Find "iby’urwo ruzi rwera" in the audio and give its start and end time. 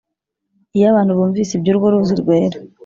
1.55-2.57